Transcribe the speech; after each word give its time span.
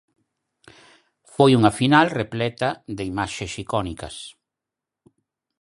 Foi 1.33 1.51
unha 1.59 1.75
final 1.79 2.05
repleta 2.21 2.69
de 2.97 3.03
imaxes 3.11 3.51
icónicas. 3.63 4.15